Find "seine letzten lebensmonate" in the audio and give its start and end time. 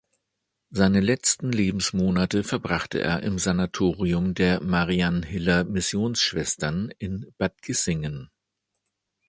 0.71-2.43